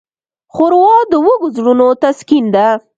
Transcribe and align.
ښوروا 0.53 0.95
د 1.11 1.13
وږو 1.25 1.47
زړونو 1.55 1.87
تسکین 2.03 2.45
ده. 2.55 2.67